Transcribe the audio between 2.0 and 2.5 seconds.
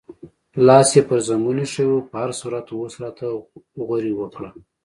په هر